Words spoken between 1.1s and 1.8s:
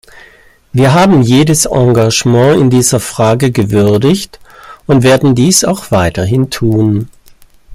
jedes